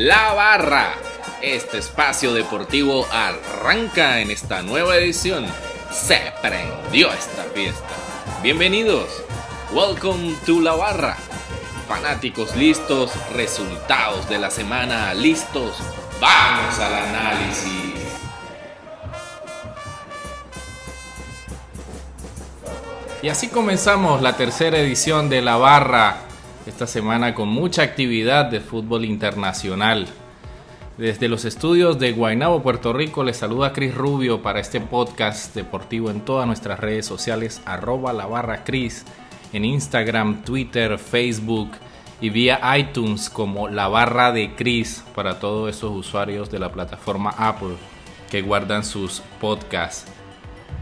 [0.00, 0.94] La Barra.
[1.42, 5.44] Este espacio deportivo arranca en esta nueva edición.
[5.92, 7.86] Se prendió esta fiesta.
[8.42, 9.10] Bienvenidos.
[9.74, 11.18] Welcome to La Barra.
[11.86, 15.76] Fanáticos listos, resultados de la semana listos.
[16.18, 17.92] Vamos al análisis.
[23.20, 26.22] Y así comenzamos la tercera edición de La Barra,
[26.70, 30.06] esta semana con mucha actividad de fútbol internacional.
[30.96, 36.10] Desde los estudios de Guaynabo, Puerto Rico, les saluda Cris Rubio para este podcast deportivo
[36.10, 39.04] en todas nuestras redes sociales, arroba la barra Cris,
[39.52, 41.72] en Instagram, Twitter, Facebook
[42.20, 47.34] y vía iTunes como la barra de Cris para todos esos usuarios de la plataforma
[47.36, 47.76] Apple
[48.30, 50.10] que guardan sus podcasts.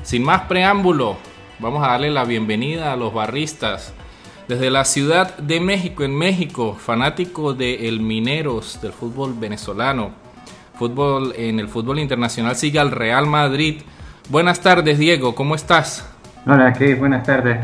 [0.02, 1.16] Sin más preámbulo,
[1.60, 3.92] Vamos a darle la bienvenida a los barristas
[4.48, 10.10] desde la Ciudad de México, en México, fanático de el Mineros, del fútbol venezolano.
[10.78, 13.82] Fútbol en el fútbol internacional sigue al Real Madrid.
[14.30, 16.10] Buenas tardes, Diego, ¿cómo estás?
[16.46, 17.58] Hola, Cris, buenas tardes.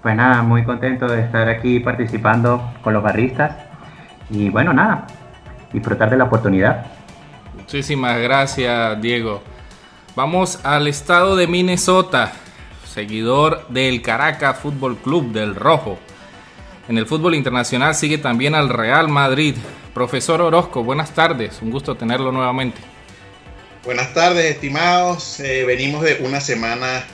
[0.00, 3.54] Pues nada, muy contento de estar aquí participando con los barristas.
[4.30, 5.06] Y bueno, nada,
[5.72, 6.86] disfrutar de la oportunidad.
[7.54, 9.42] Muchísimas gracias, Diego.
[10.16, 12.32] Vamos al estado de Minnesota
[12.92, 15.98] seguidor del Caracas Fútbol Club del Rojo.
[16.88, 19.54] En el fútbol internacional sigue también al Real Madrid.
[19.94, 22.80] Profesor Orozco, buenas tardes, un gusto tenerlo nuevamente.
[23.84, 25.38] Buenas tardes, estimados.
[25.38, 27.04] Eh, venimos de una semana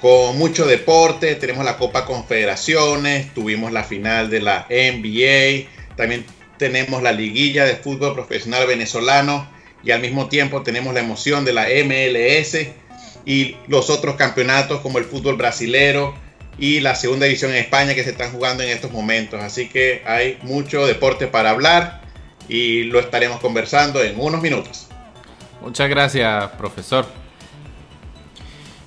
[0.00, 1.36] con mucho deporte.
[1.36, 6.24] Tenemos la Copa Confederaciones, tuvimos la final de la NBA, también
[6.58, 9.48] tenemos la liguilla de fútbol profesional venezolano
[9.84, 12.58] y al mismo tiempo tenemos la emoción de la MLS
[13.24, 16.14] y los otros campeonatos como el fútbol brasilero
[16.58, 19.42] y la segunda división en España que se están jugando en estos momentos.
[19.42, 22.02] Así que hay mucho deporte para hablar
[22.48, 24.88] y lo estaremos conversando en unos minutos.
[25.60, 27.06] Muchas gracias, profesor.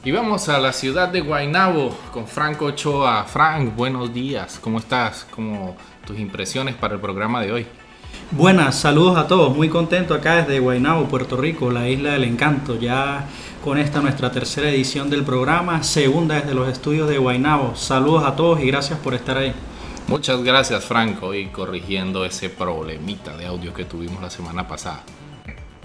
[0.03, 3.25] Y vamos a la ciudad de Guaynabo con Franco Ochoa.
[3.25, 4.57] Frank, buenos días.
[4.61, 5.27] ¿Cómo estás?
[5.31, 5.75] ¿Cómo
[6.06, 7.67] tus impresiones para el programa de hoy?
[8.31, 9.55] Buenas, saludos a todos.
[9.55, 12.77] Muy contento acá desde Guaynabo, Puerto Rico, la isla del encanto.
[12.77, 13.25] Ya
[13.63, 17.77] con esta nuestra tercera edición del programa, segunda desde los estudios de Guaynabo.
[17.77, 19.53] Saludos a todos y gracias por estar ahí.
[20.09, 25.03] Muchas gracias Franco y corrigiendo ese problemita de audio que tuvimos la semana pasada.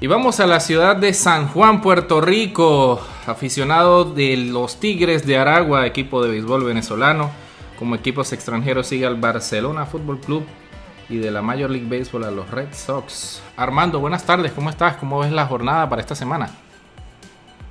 [0.00, 5.38] Y vamos a la ciudad de San Juan, Puerto Rico, aficionado de los Tigres de
[5.38, 7.30] Aragua, equipo de béisbol venezolano.
[7.78, 10.44] Como equipos extranjeros sigue al Barcelona Fútbol Club
[11.12, 13.42] y de la Major League Baseball a los Red Sox.
[13.56, 14.96] Armando, buenas tardes, ¿cómo estás?
[14.96, 16.48] ¿Cómo ves la jornada para esta semana?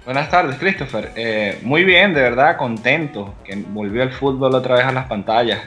[0.06, 1.12] Buenas tardes, Christopher.
[1.16, 5.60] Eh, muy bien, de verdad, contento que volvió el fútbol otra vez a las pantallas.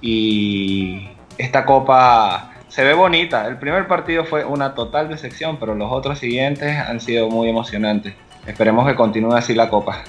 [0.00, 3.46] Y esta copa se ve bonita.
[3.46, 8.14] El primer partido fue una total decepción, pero los otros siguientes han sido muy emocionantes.
[8.46, 10.04] Esperemos que continúe así la copa.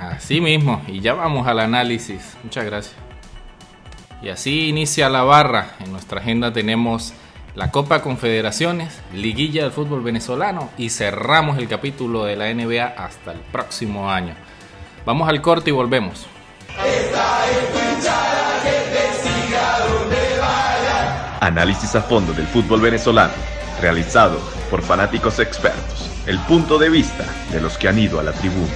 [0.00, 2.36] Así mismo, y ya vamos al análisis.
[2.42, 3.09] Muchas gracias.
[4.22, 5.76] Y así inicia la barra.
[5.80, 7.14] En nuestra agenda tenemos
[7.54, 13.32] la Copa Confederaciones, Liguilla del Fútbol Venezolano y cerramos el capítulo de la NBA hasta
[13.32, 14.34] el próximo año.
[15.04, 16.26] Vamos al corte y volvemos.
[21.40, 23.32] Análisis a fondo del fútbol venezolano,
[23.80, 24.38] realizado
[24.70, 26.10] por fanáticos expertos.
[26.26, 28.72] El punto de vista de los que han ido a la tribuna.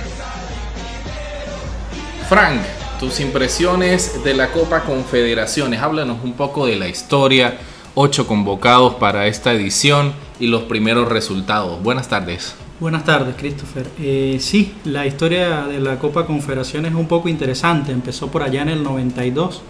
[2.28, 2.62] Frank,
[3.04, 5.82] tus impresiones de la Copa Confederaciones.
[5.82, 7.58] Háblanos un poco de la historia
[7.94, 11.82] ocho convocados para esta edición y los primeros resultados.
[11.82, 12.54] Buenas tardes.
[12.80, 13.86] Buenas tardes, Christopher.
[14.00, 17.92] Eh, sí, la historia de la Copa Confederación es un poco interesante.
[17.92, 19.60] Empezó por allá en el 92.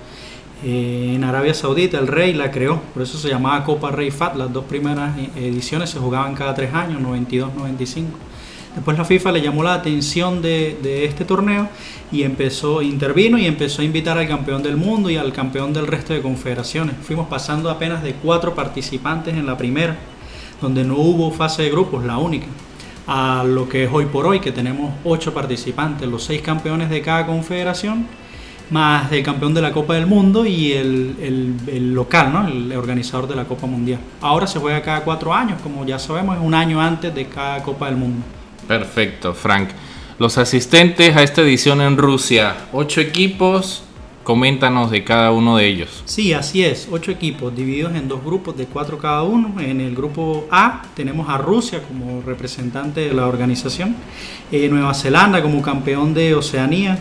[0.64, 4.36] Eh, en Arabia Saudita el rey la creó, por eso se llamaba Copa Rey Fat.
[4.36, 8.04] Las dos primeras ediciones se jugaban cada tres años, 92-95.
[8.74, 11.68] Después la FIFA le llamó la atención de, este torneo
[12.10, 15.86] y empezó, intervino y empezó a invitar al campeón del mundo y al campeón del
[15.86, 16.96] resto de confederaciones.
[17.02, 19.96] Fuimos pasando apenas de cuatro participantes en la primera,
[20.60, 22.46] donde no hubo fase de grupos, la única,
[23.06, 27.00] a lo que es hoy por hoy, que tenemos ocho participantes, los seis campeones de
[27.00, 28.06] cada confederación,
[28.70, 31.14] más el campeón de la Copa del Mundo y el,
[31.68, 32.48] el local, ¿no?
[32.48, 34.00] el organizador de la Copa Mundial.
[34.20, 37.62] Ahora se juega cada cuatro años, como ya sabemos, es un año antes de cada
[37.62, 38.24] Copa del Mundo.
[38.66, 39.70] Perfecto, Frank.
[40.18, 43.82] Los asistentes a esta edición en Rusia, ocho equipos,
[44.22, 46.02] coméntanos de cada uno de ellos.
[46.06, 49.60] Sí, así es, ocho equipos divididos en dos grupos de cuatro cada uno.
[49.60, 53.96] En el grupo A tenemos a Rusia como representante de la organización,
[54.50, 56.98] eh, Nueva Zelanda como campeón de Oceanía,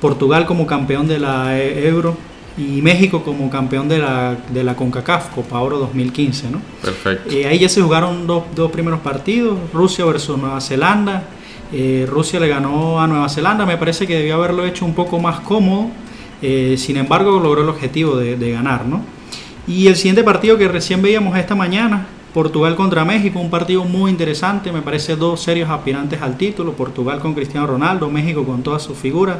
[0.00, 2.16] Portugal como campeón de la Euro,
[2.56, 6.50] y México como campeón de la, de la CONCACAF, Copa Oro 2015.
[6.50, 6.60] ¿no?
[6.82, 7.34] Perfecto.
[7.34, 11.24] Eh, ahí ya se jugaron dos, dos, primeros partidos, Rusia versus Nueva Zelanda.
[11.72, 15.18] Eh, Rusia le ganó a Nueva Zelanda, me parece que debió haberlo hecho un poco
[15.18, 15.86] más cómodo,
[16.42, 18.84] eh, sin embargo logró el objetivo de, de ganar.
[18.84, 19.02] ¿no?
[19.66, 24.10] Y el siguiente partido que recién veíamos esta mañana, Portugal contra México, un partido muy
[24.10, 28.82] interesante, me parece dos serios aspirantes al título, Portugal con Cristiano Ronaldo, México con todas
[28.82, 29.38] sus figuras.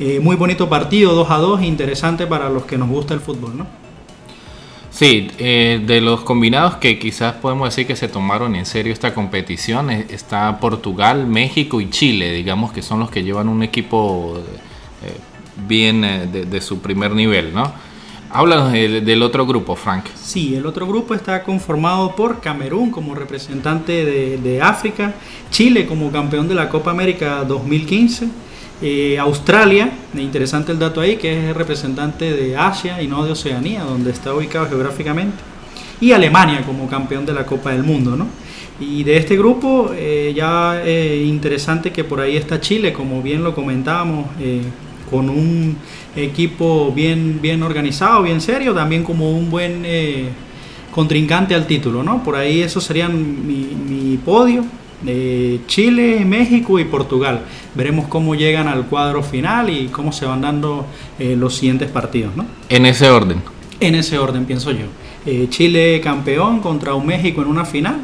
[0.00, 3.56] Eh, muy bonito partido, 2 a 2, interesante para los que nos gusta el fútbol,
[3.56, 3.84] ¿no?
[4.94, 9.12] Sí, eh, de los combinados que quizás podemos decir que se tomaron en serio esta
[9.12, 14.38] competición, eh, está Portugal, México y Chile, digamos que son los que llevan un equipo
[15.02, 15.16] eh,
[15.66, 17.72] bien de, de, su primer nivel, ¿no?
[18.30, 20.04] Háblanos del, del otro grupo, Frank.
[20.14, 25.12] Sí, el otro grupo está conformado por Camerún como representante de, de África,
[25.50, 28.28] Chile como campeón de la Copa América 2015,
[28.86, 33.82] eh, Australia, interesante el dato ahí, que es representante de Asia y no de Oceanía,
[33.82, 35.38] donde está ubicado geográficamente.
[36.02, 38.26] Y Alemania como campeón de la Copa del Mundo, ¿no?
[38.78, 43.42] Y de este grupo, eh, ya eh, interesante que por ahí está Chile, como bien
[43.42, 44.60] lo comentábamos, eh,
[45.10, 45.78] con un
[46.14, 49.86] equipo bien, bien organizado, bien serio, también como un buen
[50.90, 52.22] contrincante al título, ¿no?
[52.22, 54.62] Por ahí esos serían mi, mi podio.
[55.06, 57.42] Eh, Chile, México y Portugal.
[57.74, 60.86] Veremos cómo llegan al cuadro final y cómo se van dando
[61.18, 62.46] eh, los siguientes partidos, ¿no?
[62.68, 63.42] En ese orden.
[63.80, 64.86] En ese orden, pienso yo.
[65.26, 67.96] Eh, Chile campeón contra un México en una final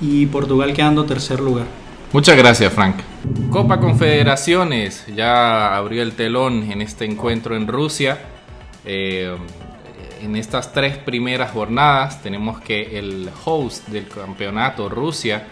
[0.00, 1.66] y Portugal quedando tercer lugar.
[2.12, 2.96] Muchas gracias, Frank.
[3.50, 8.18] Copa Confederaciones ya abrió el telón en este encuentro en Rusia.
[8.84, 9.34] Eh,
[10.22, 15.46] en estas tres primeras jornadas tenemos que el host del campeonato, Rusia,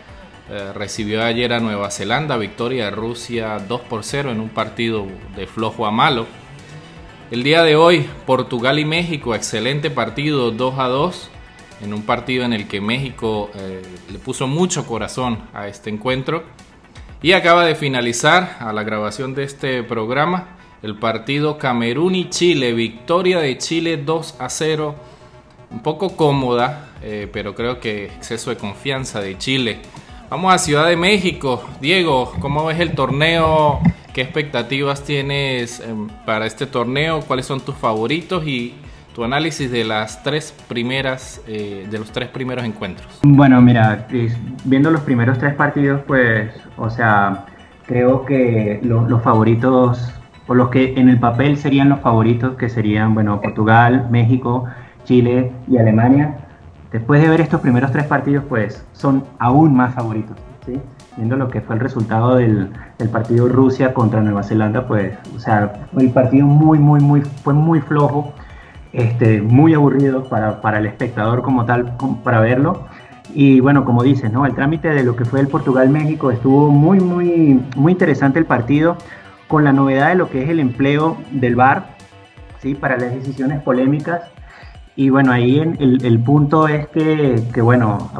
[0.52, 5.06] eh, recibió ayer a Nueva Zelanda, victoria de Rusia 2 por 0 en un partido
[5.36, 6.26] de flojo a malo.
[7.30, 11.30] El día de hoy, Portugal y México, excelente partido 2 a 2,
[11.82, 13.80] en un partido en el que México eh,
[14.10, 16.42] le puso mucho corazón a este encuentro.
[17.22, 22.72] Y acaba de finalizar a la grabación de este programa el partido Camerún y Chile,
[22.72, 24.96] victoria de Chile 2 a 0,
[25.70, 29.78] un poco cómoda, eh, pero creo que exceso de confianza de Chile.
[30.30, 31.64] Vamos a Ciudad de México.
[31.80, 33.80] Diego, ¿cómo ves el torneo?
[34.14, 35.92] ¿Qué expectativas tienes eh,
[36.24, 37.18] para este torneo?
[37.26, 38.46] ¿Cuáles son tus favoritos?
[38.46, 38.74] Y
[39.12, 43.08] tu análisis de las tres primeras, eh, de los tres primeros encuentros.
[43.24, 44.06] Bueno, mira,
[44.64, 47.46] viendo los primeros tres partidos, pues, o sea,
[47.86, 50.14] creo que lo, los favoritos,
[50.46, 54.66] o los que en el papel serían los favoritos, que serían, bueno, Portugal, México,
[55.02, 56.36] Chile y Alemania,
[56.92, 60.80] después de ver estos primeros tres partidos, pues son aún más favoritos, ¿sí?
[61.16, 65.38] Viendo lo que fue el resultado del, del partido Rusia contra Nueva Zelanda, pues, o
[65.38, 68.32] sea, el partido muy, muy, muy, fue muy flojo
[68.92, 72.86] este, muy aburrido para, para, el espectador como tal, para verlo.
[73.32, 74.44] Y bueno, como dices, ¿no?
[74.46, 78.96] el trámite de lo que fue el Portugal-México estuvo muy, muy, muy interesante el partido,
[79.46, 81.96] con la novedad de lo que es el empleo del VAR
[82.60, 82.74] ¿sí?
[82.74, 84.22] para las decisiones polémicas.
[84.96, 88.10] Y bueno, ahí el, el punto es que, que, bueno,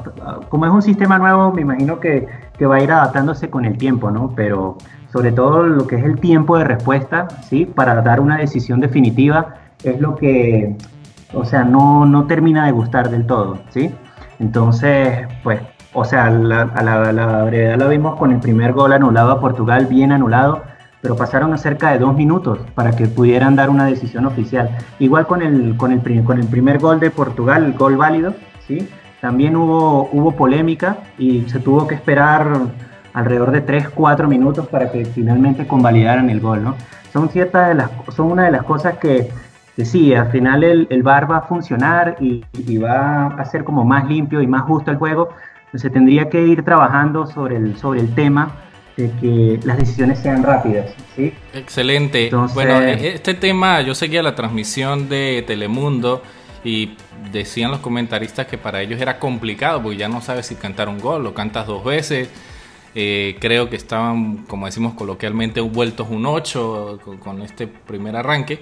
[0.48, 2.26] como es un sistema nuevo, me imagino que,
[2.56, 4.32] que va a ir adaptándose con el tiempo, ¿no?
[4.34, 4.78] Pero
[5.12, 7.66] sobre todo lo que es el tiempo de respuesta, ¿sí?
[7.66, 10.76] Para dar una decisión definitiva es lo que,
[11.34, 13.90] o sea, no, no termina de gustar del todo, ¿sí?
[14.38, 15.60] Entonces, pues,
[15.92, 19.40] o sea, la, a la, la brevedad la vimos con el primer gol anulado a
[19.40, 20.62] Portugal, bien anulado,
[21.00, 24.76] pero pasaron cerca de dos minutos para que pudieran dar una decisión oficial.
[24.98, 28.34] Igual con el, con el, con el primer gol de Portugal, el gol válido,
[28.66, 28.88] ¿sí?
[29.20, 32.48] También hubo, hubo polémica y se tuvo que esperar
[33.12, 36.74] alrededor de 3-4 minutos para que finalmente convalidaran el gol, ¿no?
[37.12, 39.28] Son, ciertas de las, son una de las cosas que,
[39.74, 43.64] que sí, al final el, el VAR va a funcionar y, y, va a ser
[43.64, 45.30] como más limpio y más justo el juego.
[45.66, 48.52] Entonces tendría que ir trabajando sobre el, sobre el tema
[48.96, 50.94] de que las decisiones sean rápidas.
[51.16, 51.32] ¿sí?
[51.54, 52.24] Excelente.
[52.24, 56.22] Entonces, bueno, este tema yo seguía la transmisión de Telemundo
[56.64, 56.96] y
[57.32, 60.98] decían los comentaristas que para ellos era complicado porque ya no sabes si cantar un
[60.98, 62.28] gol o cantas dos veces.
[62.94, 68.60] Eh, creo que estaban, como decimos coloquialmente, vueltos un 8 con, con este primer arranque.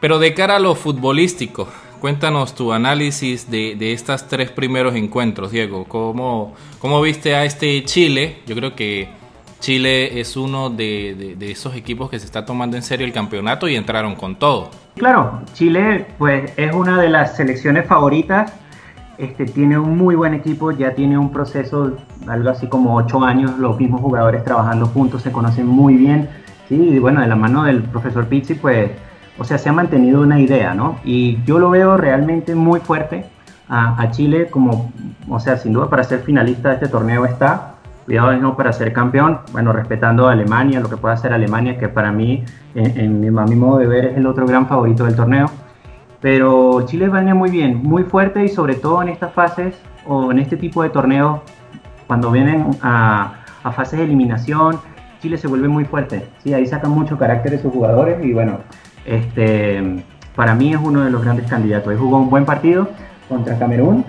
[0.00, 1.68] Pero de cara a lo futbolístico,
[2.00, 5.84] cuéntanos tu análisis de, de estos tres primeros encuentros, Diego.
[5.84, 8.38] ¿Cómo, ¿Cómo, viste a este Chile?
[8.46, 9.08] Yo creo que
[9.60, 13.12] Chile es uno de, de, de, esos equipos que se está tomando en serio el
[13.12, 14.70] campeonato y entraron con todo.
[14.96, 18.52] Claro, Chile pues es una de las selecciones favoritas.
[19.18, 21.96] Este, tiene un muy buen equipo, ya tiene un proceso,
[22.28, 26.28] algo así como ocho años, los mismos jugadores trabajando juntos, se conocen muy bien.
[26.68, 28.90] Sí, y bueno, de la mano del profesor Pizzi, pues
[29.38, 30.98] o sea, se ha mantenido una idea, ¿no?
[31.04, 33.24] Y yo lo veo realmente muy fuerte
[33.68, 34.92] a, Chile como,
[35.28, 37.74] o sea, sin duda para ser finalista de este torneo está,
[38.08, 41.90] cuidado no para ser campeón, bueno, respetando a Alemania, lo que pueda hacer Alemania, que
[41.90, 42.42] para mí,
[42.74, 45.50] en, mi, a mi modo de ver, es el otro gran favorito del torneo.
[46.22, 50.38] Pero Chile viene muy bien, muy fuerte y sobre todo en estas fases o en
[50.38, 51.40] este tipo de torneos,
[52.06, 54.80] cuando vienen a, a fases de eliminación,
[55.20, 56.26] Chile se vuelve muy fuerte.
[56.42, 58.60] Sí, ahí sacan mucho carácter de sus jugadores y bueno,
[59.04, 60.02] este,
[60.34, 61.92] para mí es uno de los grandes candidatos.
[61.92, 62.88] Él jugó un buen partido
[63.28, 64.06] contra Camerún.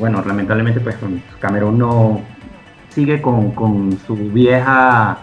[0.00, 0.96] Bueno, lamentablemente pues
[1.38, 2.22] Camerún no
[2.94, 5.18] sigue con, con su vieja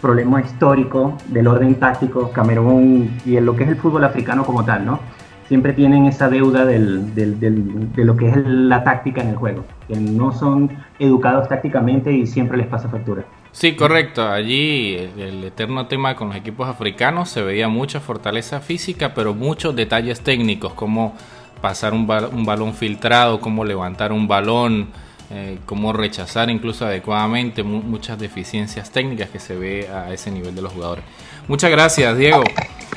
[0.00, 4.64] problema histórico del orden táctico, Camerún y en lo que es el fútbol africano como
[4.64, 5.00] tal, ¿no?
[5.46, 9.64] Siempre tienen esa deuda del, del, de lo que es la táctica en el juego,
[9.88, 13.24] que no son educados tácticamente y siempre les pasa factura.
[13.52, 14.28] Sí, correcto.
[14.28, 19.74] Allí el, eterno tema con los equipos africanos se veía mucha fortaleza física, pero muchos
[19.74, 21.16] detalles técnicos, como
[21.60, 24.88] pasar un, balón filtrado, cómo levantar un balón,
[25.30, 30.62] eh, cómo rechazar incluso adecuadamente, muchas deficiencias técnicas que se ve a ese nivel de
[30.62, 31.04] los jugadores.
[31.46, 32.42] Muchas gracias, Diego.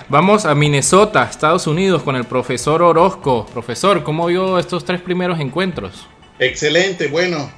[0.10, 3.46] Vamos a Minnesota, Estados Unidos, con el profesor Orozco.
[3.54, 6.08] Profesor, ¿cómo vio estos tres primeros encuentros?
[6.40, 7.52] Excelente, bueno,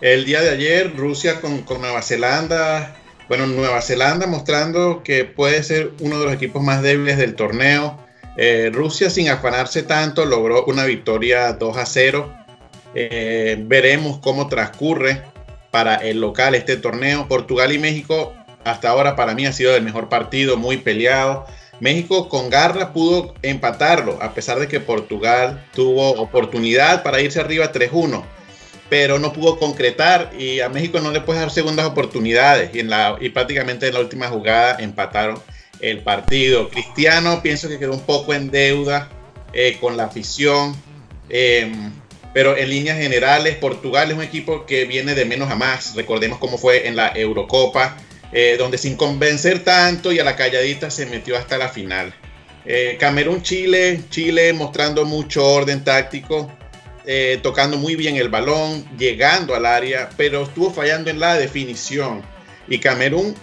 [0.00, 2.96] el día de ayer, Rusia con, Nueva Zelanda.
[3.28, 7.98] Bueno, Nueva Zelanda mostrando que puede ser uno de los equipos más débiles del torneo.
[8.36, 12.32] Eh, Rusia, sin afanarse tanto, logró una victoria 2 a 0.
[12.94, 15.22] Eh, veremos cómo transcurre
[15.70, 17.28] para el local este torneo.
[17.28, 18.32] Portugal y México,
[18.64, 21.46] hasta ahora para mí ha sido el mejor partido, muy peleado.
[21.80, 27.72] México con garra pudo empatarlo, a pesar de que Portugal tuvo oportunidad para irse arriba
[27.72, 28.22] 3-1
[28.90, 32.90] pero no pudo concretar y a México no le puede dar segundas oportunidades y, en
[32.90, 35.40] la, y prácticamente en la última jugada empataron
[35.80, 36.68] el partido.
[36.68, 39.08] Cristiano pienso que quedó un poco en deuda
[39.52, 40.74] eh, con la afición,
[41.28, 41.92] em,
[42.32, 45.94] pero en líneas generales Portugal es un equipo que viene de menos a más.
[45.94, 47.96] Recordemos cómo fue en la Eurocopa,
[48.32, 52.14] eh, donde sin convencer tanto y a la calladita se metió hasta la final.
[52.64, 56.52] Eh, Camerún-Chile, Chile mostrando mucho orden táctico.
[57.06, 62.22] Eh, tocando muy bien el balón, llegando al área, pero estuvo fallando en la definición.
[62.68, 63.34] Y Camerún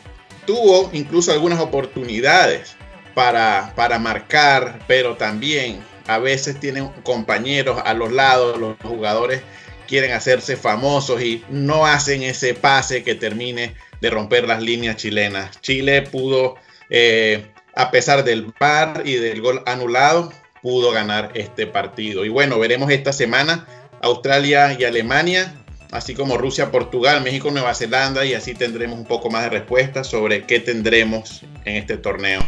[0.45, 2.75] tuvo incluso algunas oportunidades
[3.13, 9.41] para, para marcar, pero también a veces tienen compañeros a los lados, los jugadores
[9.87, 15.59] quieren hacerse famosos y no hacen ese pase que termine de romper las líneas chilenas.
[15.61, 16.55] Chile pudo,
[16.89, 22.25] eh, a pesar del par y del gol anulado, pudo ganar este partido.
[22.25, 23.65] Y bueno, veremos esta semana
[24.01, 25.53] Australia y Alemania,
[25.91, 30.07] así como Rusia, Portugal, México, Nueva Zelanda y así tendremos un poco más de respuestas
[30.07, 32.41] sobre qué tendremos en este torneo.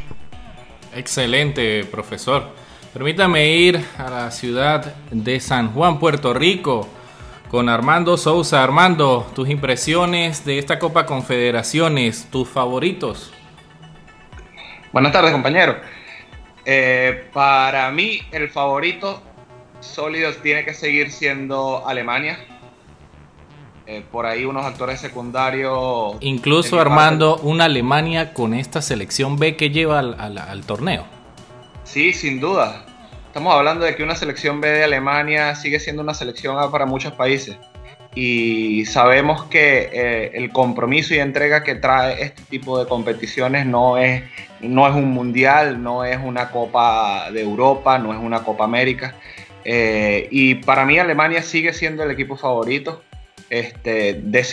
[0.96, 2.50] Excelente, profesor.
[2.94, 6.88] Permítame ir a la ciudad de San Juan, Puerto Rico,
[7.50, 8.64] con Armando Sousa.
[8.64, 13.32] Armando, tus impresiones de esta Copa Confederaciones, tus favoritos.
[14.92, 15.76] Buenas tardes, compañero.
[16.66, 19.22] Eh, para mí, el favorito
[19.82, 22.40] sólido tiene que seguir siendo Alemania.
[23.86, 26.18] Eh, por ahí unos actores secundarios.
[26.22, 31.19] Incluso armando una Alemania con esta selección B que lleva al, torneo.
[31.90, 32.86] Sí, sin duda.
[33.26, 36.86] Estamos hablando de que una selección B de Alemania sigue siendo una selección A para
[36.86, 37.58] muchos países
[38.14, 43.98] y sabemos que eh, el compromiso y entrega que trae este tipo de competiciones no
[43.98, 44.22] es,
[44.62, 49.16] no es un mundial, no es una Copa de Europa, no es una Copa América.
[49.66, 53.02] Eh, y para mí Alemania sigue siendo el equipo favorito.
[53.50, 54.44] Este, de,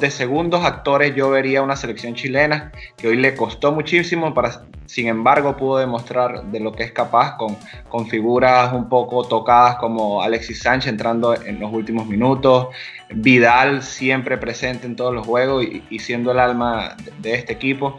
[0.00, 5.06] de segundos actores yo vería una selección chilena que hoy le costó muchísimo, para, sin
[5.06, 7.56] embargo pudo demostrar de lo que es capaz con,
[7.88, 12.68] con figuras un poco tocadas como Alexis Sánchez entrando en los últimos minutos,
[13.10, 17.96] Vidal siempre presente en todos los juegos y, siendo el alma de, este equipo.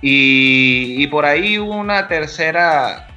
[0.00, 3.08] Y por ahí una tercera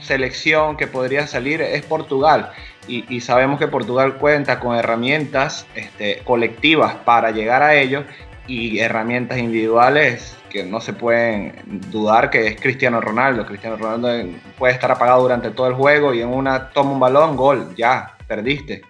[0.00, 2.50] selección que podría salir es Portugal
[2.86, 8.04] y, sabemos que Portugal cuenta con herramientas este, colectivas para llegar a ello
[8.46, 11.54] y herramientas individuales que no se pueden
[11.90, 13.44] dudar que es Cristiano Ronaldo.
[13.46, 14.08] Cristiano Ronaldo
[14.56, 18.16] puede estar apagado durante todo el juego y en una toma un balón, gol, ya,
[18.28, 18.82] perdiste.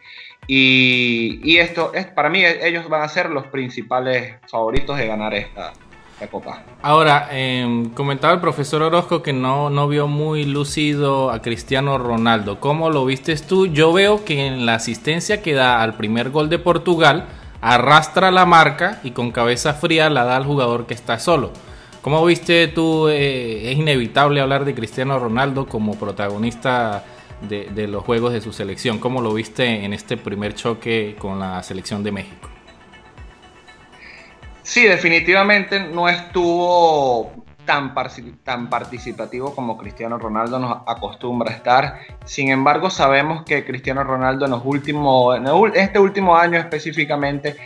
[0.46, 5.72] Y, esto es para mí ellos van a ser los principales favoritos de ganar esta,
[6.82, 12.60] Ahora, eh, comentaba el profesor Orozco que no, no vio muy lúcido a Cristiano Ronaldo.
[12.60, 13.66] ¿Cómo lo vistes tú?
[13.66, 17.26] Yo veo que en la asistencia que da al primer gol de Portugal,
[17.60, 21.50] arrastra la marca y con cabeza fría la da al jugador que está solo.
[22.02, 23.08] ¿Cómo viste tú?
[23.08, 27.02] Eh, es inevitable hablar de Cristiano Ronaldo como protagonista
[27.40, 28.98] de, de, los juegos de su selección.
[28.98, 32.53] ¿Cómo lo viste en este primer choque con la selección de México?
[34.64, 37.94] Sí, definitivamente no estuvo tan,
[38.42, 41.98] tan participativo como Cristiano Ronaldo nos acostumbra a estar.
[42.24, 47.56] Sin embargo, sabemos que Cristiano Ronaldo en, los últimos, en este último año específicamente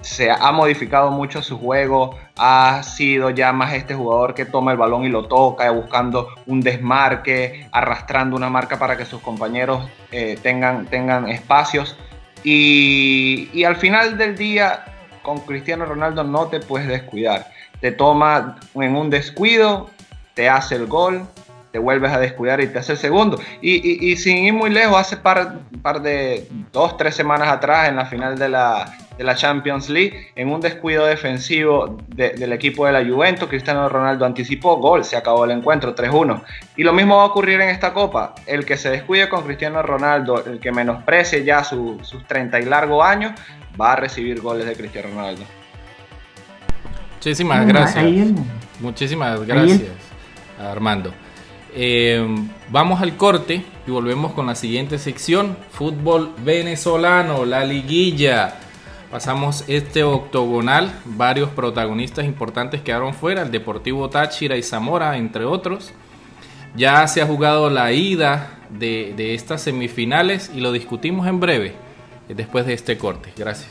[0.00, 4.78] se ha modificado mucho su juego, ha sido ya más este jugador que toma el
[4.78, 10.38] balón y lo toca, buscando un desmarque, arrastrando una marca para que sus compañeros eh,
[10.40, 11.96] tengan, tengan espacios.
[12.44, 14.84] Y, y al final del día,
[15.24, 17.46] con Cristiano Ronaldo no te puedes descuidar
[17.84, 19.90] te toma en un descuido,
[20.32, 21.26] te hace el gol,
[21.70, 23.38] te vuelves a descuidar y te hace el segundo.
[23.60, 25.60] Y, sin ir muy lejos, hace par,
[26.00, 28.96] de dos, tres semanas atrás, en la final de la,
[29.34, 35.04] Champions League, en un descuido defensivo del equipo de la Juventus, Cristiano Ronaldo anticipó, gol,
[35.04, 36.42] se acabó el encuentro, 3-1.
[36.76, 38.34] Y lo mismo va a ocurrir en esta Copa.
[38.46, 43.04] El que se descuide con Cristiano Ronaldo, el que menosprecie ya sus 30 y largos
[43.04, 43.32] años,
[43.80, 45.42] va a recibir goles de Cristiano Ronaldo.
[47.16, 48.04] Muchísimas gracias.
[48.80, 49.92] Muchísimas gracias,
[50.58, 51.12] Armando.
[51.76, 52.24] Eh,
[52.70, 58.54] vamos al corte y volvemos con la siguiente sección, fútbol venezolano, la liguilla.
[59.10, 65.92] Pasamos este octogonal, varios protagonistas importantes quedaron fuera, el Deportivo Táchira y Zamora, entre otros.
[66.76, 71.74] Ya se ha jugado la ida de, de estas semifinales y lo discutimos en breve,
[72.28, 73.32] después de este corte.
[73.36, 73.70] Gracias.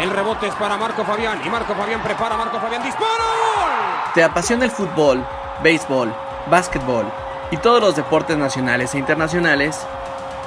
[0.00, 4.12] El rebote es para Marco Fabián y Marco Fabián prepara, Marco Fabián dispara.
[4.14, 5.24] ¿Te apasiona el fútbol,
[5.62, 6.12] béisbol,
[6.50, 7.06] básquetbol
[7.50, 9.86] y todos los deportes nacionales e internacionales?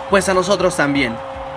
[0.10, 1.16] Pues a nosotros también.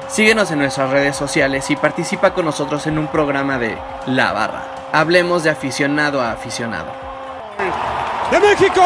[0.09, 4.65] Síguenos en nuestras redes sociales y participa con nosotros en un programa de La Barra.
[4.93, 6.93] Hablemos de aficionado a aficionado.
[8.31, 8.83] ¡De México!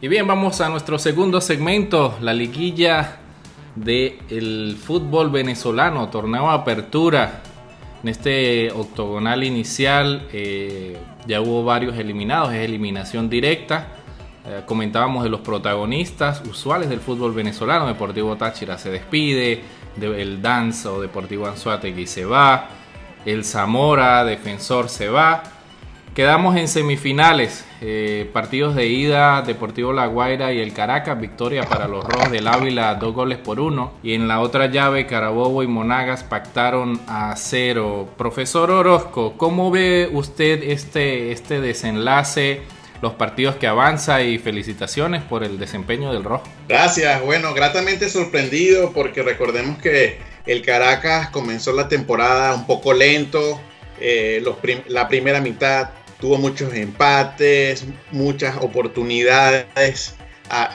[0.00, 3.20] Y bien, vamos a nuestro segundo segmento, la liguilla
[3.76, 7.42] del fútbol venezolano, torneo apertura.
[8.02, 13.88] En este octogonal inicial eh, ya hubo varios eliminados, es eliminación directa.
[14.46, 17.86] Eh, comentábamos de los protagonistas usuales del fútbol venezolano.
[17.86, 19.62] Deportivo Táchira se despide,
[20.00, 22.68] el Danza o Deportivo Anzuategui se va,
[23.24, 25.42] el Zamora, defensor se va.
[26.16, 31.86] Quedamos en semifinales, eh, partidos de ida, Deportivo La Guaira y el Caracas, victoria para
[31.88, 33.92] los Rojos del Ávila, dos goles por uno.
[34.02, 38.08] Y en la otra llave, Carabobo y Monagas pactaron a cero.
[38.16, 42.62] Profesor Orozco, ¿cómo ve usted este, este desenlace?
[43.02, 46.44] los partidos que avanza y felicitaciones por el desempeño del Rojo.
[46.66, 53.60] Gracias, bueno, gratamente sorprendido porque recordemos que el Caracas comenzó la temporada un poco lento,
[54.00, 54.42] eh,
[54.88, 60.14] la primera mitad tuvo muchos empates, muchas oportunidades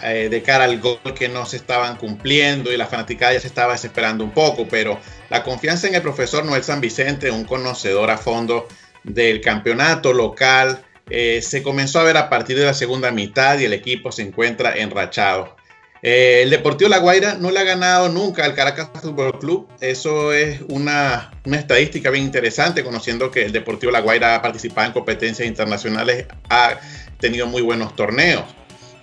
[0.04, 3.48] eh, de cara al gol que no se estaban cumpliendo y la fanaticada ya se
[3.48, 5.00] estaba desesperando un poco, pero
[5.30, 8.68] la confianza en el profesor Noel San Vicente, un conocedor a fondo
[9.04, 13.66] del campeonato local, eh, se comenzó a ver a partir de la segunda mitad y
[13.66, 15.56] el equipo se encuentra enrachado.
[16.04, 19.68] Eh, el Deportivo La Guaira no le ha ganado nunca al Caracas Fútbol Club.
[19.80, 24.94] Eso es una, estadística bien interesante, conociendo que el Deportivo La Guaira ha participado en
[24.94, 26.80] competencias internacionales, ha
[27.20, 28.44] tenido muy buenos torneos.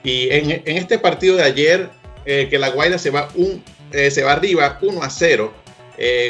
[0.03, 1.91] Y en, este partido de ayer,
[2.25, 5.55] eh, que La Guaira se va, un, eh, se va arriba 1 a 0,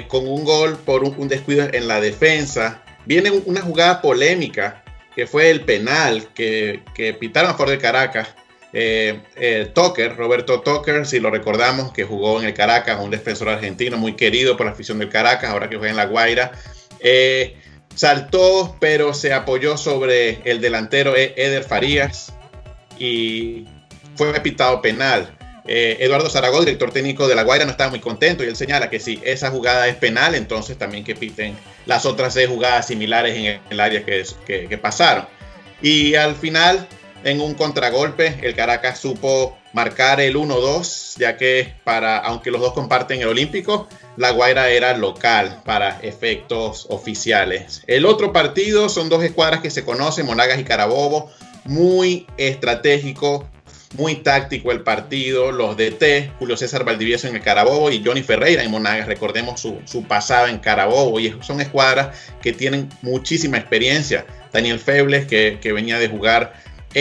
[0.08, 2.82] con un gol por un, descuido en la defensa.
[3.04, 4.82] Viene una jugada polémica,
[5.14, 8.28] que fue el penal que, que pitaron a favor de Caracas
[8.72, 9.72] eh, eh,
[10.16, 14.56] Roberto Tucker, si lo recordamos, que jugó en el Caracas, un defensor argentino muy querido
[14.56, 16.52] por la afición del Caracas, ahora que juega en La Guaira.
[17.00, 17.56] Eh,
[17.94, 22.32] saltó, pero se apoyó sobre el delantero e- Eder Farías
[22.98, 23.66] y
[24.16, 25.34] fue pitado penal.
[25.70, 28.98] Eduardo Zaragoza, director técnico de La Guaira, no estaba muy contento y él señala que
[28.98, 31.54] si esa jugada es penal, entonces también que piten
[31.84, 35.26] las otras seis jugadas similares en el área que pasaron.
[35.82, 36.88] Y al final
[37.24, 38.38] en un contragolpe.
[38.42, 43.88] El Caracas supo marcar el 1-2, ya que para, aunque los dos comparten el Olímpico,
[44.16, 47.82] La Guaira era local para efectos oficiales.
[47.86, 51.30] El otro partido son dos escuadras que se conocen, Monagas y Carabobo,
[51.64, 53.46] muy estratégico,
[53.96, 58.62] muy táctico el partido, los DT, Julio César Valdivieso en el Carabobo y Johnny Ferreira
[58.62, 64.26] en Monagas, recordemos su, su pasada en Carabobo, y son escuadras que tienen muchísima experiencia.
[64.52, 66.54] Daniel Febles, que, que venía de jugar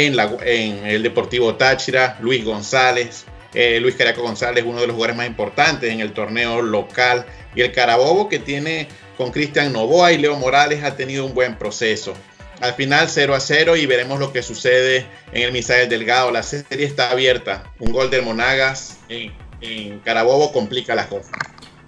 [0.05, 5.27] en, el Deportivo Táchira, Luis González, eh, Luis Caraco González, uno de los jugadores más
[5.27, 10.35] importantes en el torneo local, y el Carabobo que tiene con Cristian Novoa y Leo
[10.37, 12.13] Morales ha tenido un buen proceso.
[12.59, 16.31] al final 0 a 0 y veremos lo que sucede en el Misael Delgado.
[16.31, 17.71] La serie está abierta.
[17.79, 21.31] Un gol del Monagas en, Carabobo complica las cosas.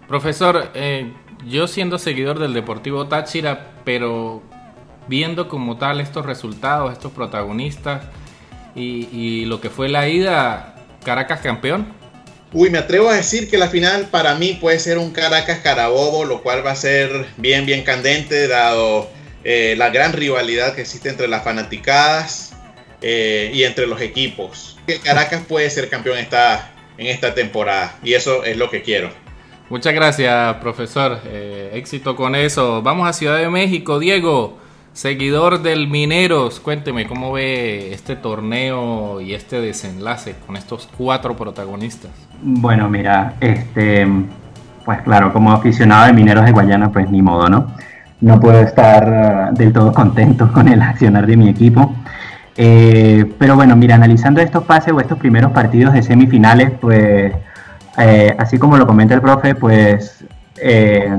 [0.08, 1.12] Profesor, eh,
[1.46, 4.44] yo siendo seguidor del Deportivo Táchira, pero
[5.10, 8.04] viendo como tal estos resultados, estos protagonistas
[8.76, 11.92] y, y lo que fue la ida, Caracas campeón.
[12.54, 16.26] Uy, me atrevo a decir que la final para mí puede ser un Caracas Carabobo,
[16.26, 19.10] lo cual va a ser bien, bien candente, dado
[19.44, 22.56] eh, la gran rivalidad que existe entre las fanaticadas
[23.02, 24.78] eh, y entre los equipos.
[25.04, 29.12] Caracas puede ser campeón esta, en esta temporada y eso es lo que quiero.
[29.70, 31.22] Muchas gracias, profesor.
[31.26, 32.82] Eh, éxito con eso.
[32.82, 34.00] Vamos a Ciudad de México.
[34.00, 34.58] Diego,
[35.00, 42.12] seguidor del Mineros, cuénteme cómo ve este torneo y este desenlace con estos cuatro protagonistas.
[42.42, 44.06] Bueno, mira, este,
[44.84, 47.68] pues claro, como aficionado de Mineros de Guayana, pues ni modo, ¿no?
[48.20, 51.96] No puedo estar uh, del todo contento con el accionar de mi equipo.
[52.58, 57.34] Eh, pero bueno, mira, analizando estos pases o estos primeros partidos de semifinales, pues
[57.98, 60.26] eh, así como lo comenta el profe, pues
[60.58, 61.16] eh,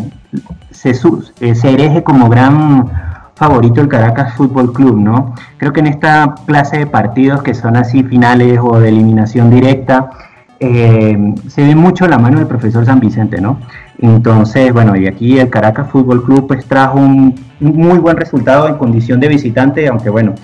[0.70, 3.08] se, se hereje como gran
[3.40, 5.34] favorito el Caracas Fútbol Club, ¿no?
[5.56, 10.10] Creo que en esta clase de partidos que son así finales o de eliminación directa,
[10.58, 11.16] eh,
[11.48, 13.58] se ve mucho la mano del profesor San Vicente, ¿no?
[13.98, 18.74] Entonces, bueno, y aquí el Caracas Fútbol Club pues trajo un, muy buen resultado en
[18.74, 20.34] condición de visitante, aunque bueno,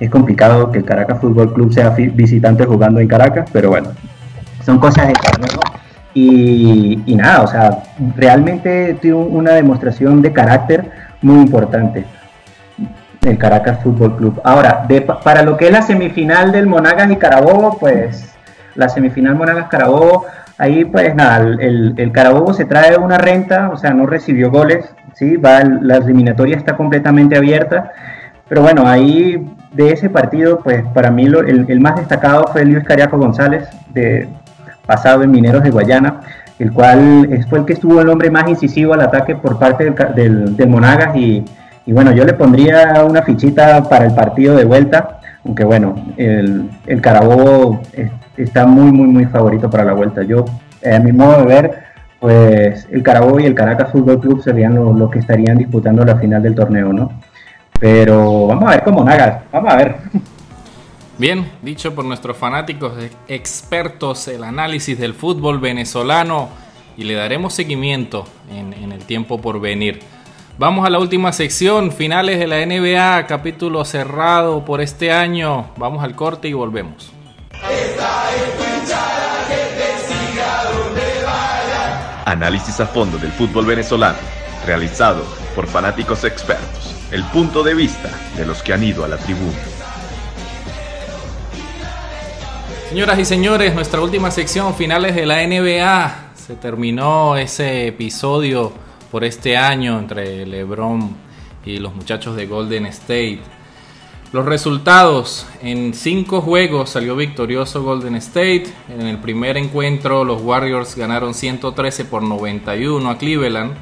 [0.00, 3.90] es complicado que el Caracas Fútbol Club sea visitante jugando en Caracas, pero bueno,
[4.66, 5.60] son cosas de torneo.
[6.14, 7.84] Y, y nada, o sea,
[8.16, 10.90] realmente tuvo una demostración de carácter
[11.22, 12.04] muy importante
[13.22, 14.40] el Caracas Fútbol Club.
[14.44, 14.86] Ahora,
[15.22, 18.34] para lo que es la semifinal del Monagas y Carabobo, pues
[18.74, 20.26] la semifinal Monagas Carabobo,
[20.58, 25.36] ahí pues nada, el, Carabobo se trae una renta, o sea, no recibió goles, ¿sí?
[25.36, 27.92] Va, la eliminatoria está completamente abierta,
[28.48, 33.18] pero bueno, ahí de ese partido, pues para mí el, más destacado fue Luis Cariaco
[33.18, 34.28] González, de,
[34.86, 36.20] pasado en Mineros de Guayana,
[36.58, 40.56] el cual fue el que estuvo el hombre más incisivo al ataque por parte del,
[40.56, 41.44] del, Monagas y,
[41.86, 46.70] y, bueno, yo le pondría una fichita para el partido de vuelta, aunque bueno, el,
[46.86, 47.80] el Carabobo
[48.36, 50.22] está muy, muy, muy favorito para la vuelta.
[50.22, 50.44] Yo,
[50.84, 51.84] a mi modo de ver,
[52.18, 56.42] pues el Carabobo y el Caracas Fútbol Club serían los que estarían disputando la final
[56.42, 57.12] del torneo, ¿no?
[57.78, 59.96] Pero vamos a ver cómo Nagas, vamos a ver.
[61.16, 62.92] Bien, dicho por nuestros fanáticos
[63.28, 66.48] expertos el análisis del fútbol venezolano
[66.96, 70.00] y le daremos seguimiento en, en el tiempo por venir.
[70.58, 75.70] Vamos a la última sección, finales de la NBA, capítulo cerrado por este año.
[75.76, 77.12] Vamos al corte y volvemos.
[82.26, 84.18] Análisis a fondo del fútbol venezolano,
[84.66, 86.94] realizado por fanáticos expertos.
[87.10, 89.58] El punto de vista de los que han ido a la tribuna.
[92.90, 96.32] Señoras y señores, nuestra última sección, finales de la NBA.
[96.34, 98.72] Se terminó ese episodio
[99.10, 101.16] por este año entre LeBron
[101.64, 103.40] y los muchachos de Golden State.
[104.32, 108.66] Los resultados, en cinco juegos salió victorioso Golden State.
[108.88, 113.72] En el primer encuentro los Warriors ganaron 113 por 91 a Cleveland.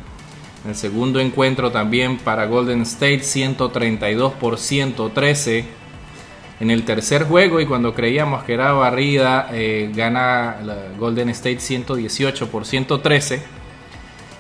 [0.65, 5.67] En el segundo encuentro también para Golden State 132 por 113.
[6.61, 10.57] En el tercer juego y cuando creíamos que era barrida, eh, gana
[10.99, 13.58] Golden State 118 por 113.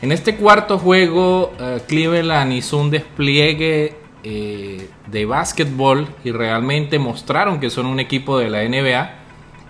[0.01, 7.59] En este cuarto juego, eh, Cleveland hizo un despliegue eh, de básquetbol y realmente mostraron
[7.59, 9.15] que son un equipo de la NBA.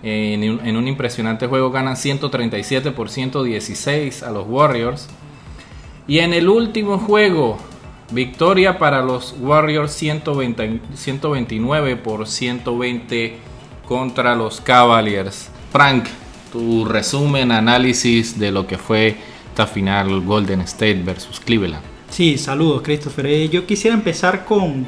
[0.03, 5.09] en, un, impresionante juego ganan 137 por 116 a los Warriors.
[6.07, 7.59] Y en el último juego,
[8.11, 13.37] victoria para los Warriors 120, 129 por 120
[13.87, 15.51] contra los Cavaliers.
[15.73, 16.05] Frank,
[16.53, 19.17] tu resumen, análisis de lo que fue
[19.59, 21.83] esta final Golden State versus Cleveland.
[22.11, 23.27] Sí, saludos Christopher.
[23.27, 24.87] Eh, yo quisiera empezar con,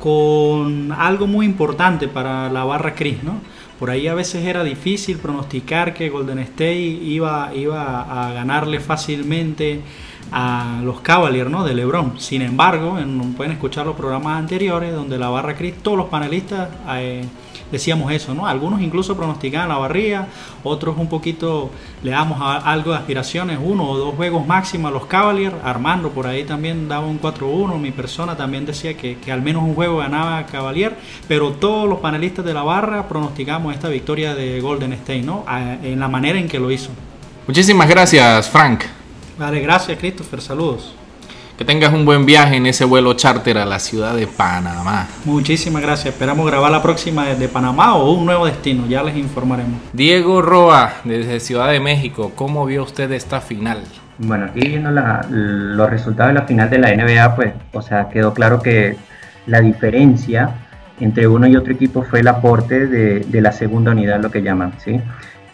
[0.00, 3.40] con algo muy importante para la barra Cris, ¿no?
[3.78, 9.82] Por ahí a veces era difícil pronosticar que Golden State iba, iba a ganarle fácilmente
[10.32, 11.64] a los Cavaliers ¿no?
[11.64, 12.18] de LeBron.
[12.18, 12.98] Sin embargo,
[13.36, 17.24] pueden escuchar los programas anteriores donde la barra Cris, todos los panelistas eh,
[17.70, 18.46] decíamos eso, ¿no?
[18.46, 20.28] Algunos incluso pronosticaban la barría,
[20.64, 21.70] otros un poquito
[22.02, 26.26] le damos algo de aspiraciones, uno o dos juegos máximo a los Cavaliers, Armando por
[26.26, 30.46] ahí también daba un 4-1, mi persona también decía que, al menos un juego ganaba
[30.46, 35.44] Cavalier, pero todos los panelistas de la barra pronosticamos esta victoria de Golden State, ¿no?
[35.82, 36.90] en la manera en que lo hizo.
[37.46, 38.97] Muchísimas gracias, Frank.
[39.38, 40.94] Vale, gracias, Christopher, saludos.
[41.56, 45.06] Que tengas un buen viaje en ese vuelo charter a la ciudad de Panamá.
[45.24, 46.14] Muchísimas gracias.
[46.14, 48.86] Esperamos grabar la próxima desde Panamá o un nuevo destino.
[48.88, 49.80] Ya les informaremos.
[49.92, 53.82] Diego Roa, desde Ciudad de México, ¿cómo vio usted esta final?
[54.18, 58.34] Bueno, aquí viendo los resultados de la final de la NBA, pues, o sea, quedó
[58.34, 58.96] claro que
[59.46, 60.54] la diferencia
[61.00, 64.72] entre uno y otro equipo fue el aporte de, la segunda unidad, lo que llaman,
[64.84, 65.00] ¿sí?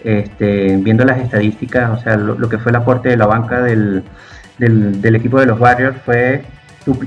[0.04, 4.04] Este, viendo las estadísticas, o sea, lo, que fue el aporte de la banca del,
[4.58, 6.42] equipo de los Warriors fue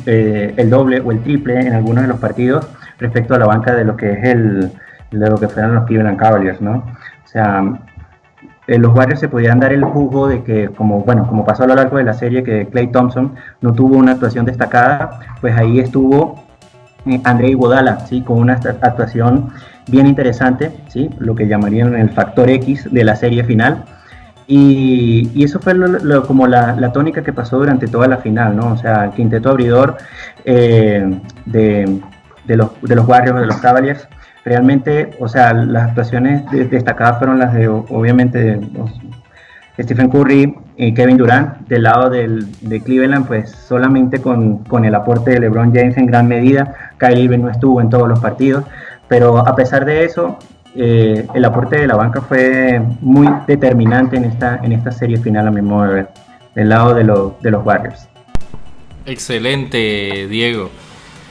[0.08, 3.76] eh, el doble o el triple en algunos de los partidos respecto a la banca
[3.76, 4.72] de lo que es el
[5.12, 6.78] de lo que fueron los Cleveland Cavaliers, ¿no?
[7.24, 7.64] O sea,
[8.66, 11.68] eh, los Warriors se podían dar el jugo de que, como bueno, como pasó a
[11.68, 15.80] lo largo de la serie, que Clay Thompson no tuvo una actuación destacada, pues ahí
[15.80, 16.44] estuvo
[17.24, 18.22] André Iguodala, ¿sí?
[18.22, 19.52] con una actuación
[19.88, 21.10] bien interesante, ¿sí?
[21.20, 23.86] lo que llamarían el factor X de la serie final.
[24.48, 25.76] Y, eso fue
[26.26, 28.74] como la, tónica que pasó durante toda la final, ¿no?
[28.74, 29.98] O sea, el quinteto abridor
[30.46, 32.02] eh, de,
[32.48, 34.08] los, de los Warriors, de los Cavaliers,
[34.46, 38.60] realmente, o sea, las actuaciones destacadas fueron las de, obviamente,
[39.78, 41.68] Stephen Curry y Kevin Durant.
[41.68, 46.06] Del lado del, de Cleveland, pues solamente con, con, el aporte de LeBron James en
[46.06, 46.74] gran medida.
[46.98, 48.64] Kyrie Irving no estuvo en todos los partidos,
[49.08, 50.38] pero a pesar de eso,
[50.76, 55.48] eh, el aporte de la banca fue muy determinante en esta, en esta serie final,
[55.48, 56.10] a mi modo de ver,
[56.56, 58.08] del lado de, de los Warriors.
[59.06, 60.70] Excelente, Diego.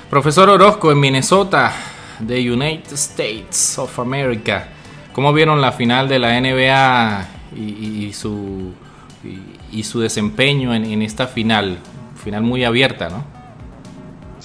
[0.08, 1.72] Profesor Orozco en Minnesota,
[2.20, 4.68] de United States of America.
[5.12, 8.72] ¿Cómo vieron la final de la NBA y, su,
[9.72, 11.78] y, su desempeño en, esta final?
[12.22, 13.24] Final muy abierta, ¿no?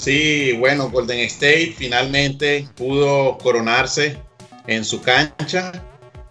[0.02, 4.18] Sí, bueno, Golden State finalmente pudo coronarse
[4.66, 5.72] en su cancha.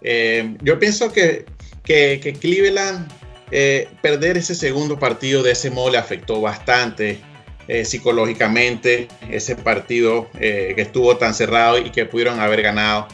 [0.01, 1.45] Eh, yo pienso que,
[1.85, 3.09] que, Cleveland
[3.49, 7.21] eh, perder ese segundo partido de ese modo le afectó bastante
[7.69, 13.07] eh, psicológicamente ese partido que estuvo tan cerrado y que pudieron haber ganado.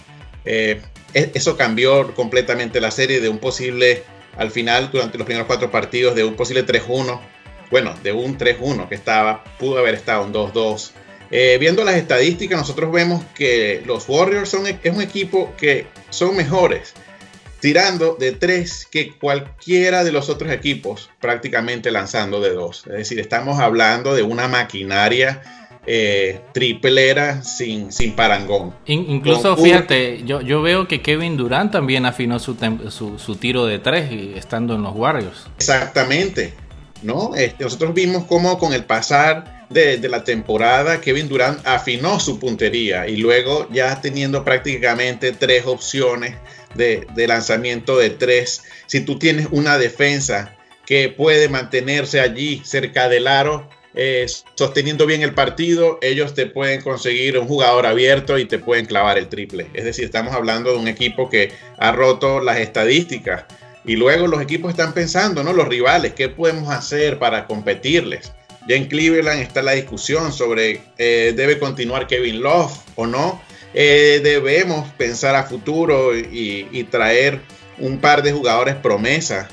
[0.44, 0.82] E-,
[1.14, 4.02] eso cambió completamente la serie de un posible,
[4.38, 7.20] al final, durante los primeros cuatro partidos, de un posible 3-1,
[7.70, 10.92] bueno, de un 3-1 que estaba, pudo haber estado un 2-2.
[11.30, 16.36] Eh, viendo las estadísticas, nosotros vemos que los Warriors son, es un equipo que son
[16.36, 16.94] mejores
[17.60, 22.88] tirando de 3 que cualquiera de los otros equipos, prácticamente lanzando de 2.
[22.88, 25.42] Es decir, estamos hablando de una maquinaria
[25.86, 28.74] eh, triplera sin, sin parangón.
[28.86, 32.58] incluso, fíjate, yo, yo veo que Kevin Durant también afinó su,
[32.90, 35.48] su, tiro de tres estando en los Warriors.
[35.58, 36.54] Exactamente.
[37.04, 37.36] ¿No?
[37.36, 43.08] Este, nosotros vimos cómo con el pasar de, la temporada Kevin Durant afinó su puntería
[43.08, 46.36] y luego ya teniendo prácticamente tres opciones
[46.76, 50.56] de, lanzamiento de tres, si tú tienes una defensa
[50.86, 56.82] que puede mantenerse allí cerca del aro, eh, sosteniendo bien el partido, ellos te pueden
[56.82, 59.68] conseguir un jugador abierto y te pueden clavar el triple.
[59.74, 63.46] Es decir, estamos hablando de un equipo que ha roto las estadísticas.
[63.88, 65.54] Y luego los equipos están pensando, ¿no?
[65.54, 68.34] Los rivales, ¿qué podemos hacer para competirles?
[68.68, 73.42] Ya en Cleveland está la discusión sobre eh, debe continuar Kevin Love o no.
[73.74, 77.40] Eh, debemos pensar a futuro y, traer
[77.78, 79.48] un par de jugadores promesa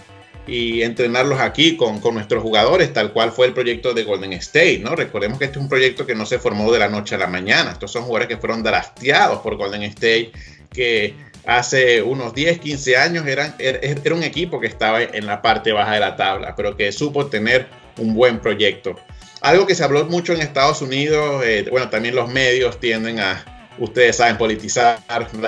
[0.48, 4.80] y entrenarlos aquí con, con, nuestros jugadores, tal cual fue el proyecto de Golden State,
[4.80, 4.96] ¿no?
[4.96, 7.28] Recordemos que este es un proyecto que no se formó de la noche a la
[7.28, 10.32] mañana, estos son jugadores que fueron drafteados por Golden State,
[10.72, 11.14] que
[11.46, 15.42] hace unos 10, 15 años eran, er, er, era un equipo que estaba en la
[15.42, 17.66] parte baja de la tabla, pero que supo tener
[17.98, 18.96] un buen proyecto.
[19.40, 23.44] Algo que se habló mucho en Estados Unidos, eh, bueno, también los medios tienden a,
[23.78, 25.00] ustedes saben, politizar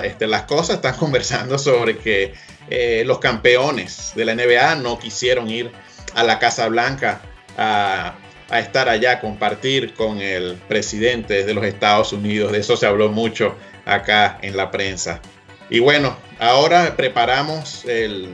[0.05, 2.35] este, las cosas, están conversando sobre que
[2.69, 5.71] eh, los campeones de la NBA no quisieron ir
[6.15, 7.21] a la Casa Blanca
[7.57, 8.17] a,
[8.53, 12.53] estar allá, a compartir con el presidente de los Estados Unidos.
[12.53, 15.21] De eso se habló mucho acá en la prensa.
[15.71, 18.29] Y bueno, ahora preparamos el,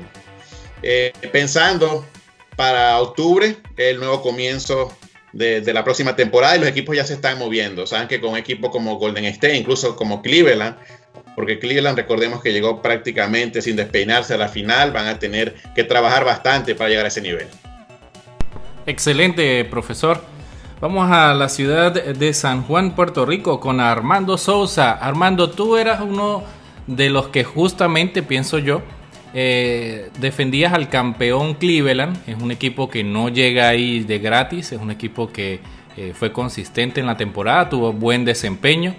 [0.82, 2.04] eh, pensando
[2.56, 4.92] para octubre el nuevo comienzo
[5.32, 7.86] de, la próxima temporada y los equipos ya se están moviendo.
[7.86, 10.76] Saben que con equipos como Golden State, incluso como Cleveland,
[11.34, 15.84] porque Cleveland, recordemos que llegó prácticamente sin despeinarse a la final, van a tener que
[15.84, 17.46] trabajar bastante para llegar a ese nivel.
[18.84, 20.22] Excelente, profesor.
[20.80, 24.92] Vamos a la ciudad de San Juan, Puerto Rico, con Armando Sousa.
[24.92, 26.42] Armando, tú eras uno
[26.86, 28.82] de los que justamente, pienso yo,
[29.34, 32.18] eh, defendías al campeón Cleveland.
[32.26, 35.60] Es un equipo que no llega ahí de gratis, es un equipo que
[35.96, 38.94] eh, fue consistente en la temporada, tuvo buen desempeño.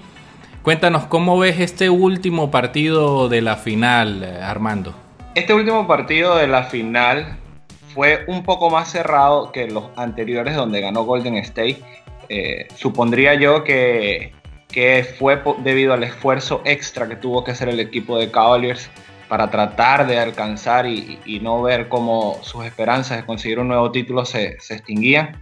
[0.62, 4.96] Cuéntanos, ¿cómo ves este último partido de la final, Armando?
[5.36, 7.38] Este último partido de la final
[7.94, 11.82] fue un poco más cerrado que los anteriores donde ganó Golden State.
[12.30, 14.32] Eh, supondría yo que,
[14.74, 18.90] que fue debido al esfuerzo extra que tuvo que hacer el equipo de Cavaliers
[19.30, 24.26] para tratar de alcanzar y, no ver cómo sus esperanzas de conseguir un nuevo título
[24.26, 25.42] se, se extinguían.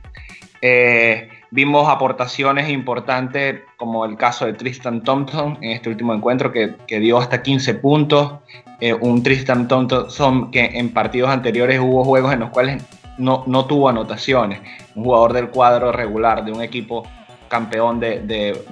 [0.61, 6.75] Eh, vimos aportaciones importantes como el caso de Tristan Thompson en este último encuentro que,
[6.87, 8.33] que dio hasta 15 puntos.
[8.79, 12.83] Eh, un Tristan Thompson que en partidos anteriores hubo juegos en los cuales
[13.17, 14.59] no, no tuvo anotaciones.
[14.95, 17.03] Un jugador del cuadro regular de un equipo
[17.51, 18.63] campeón de, de,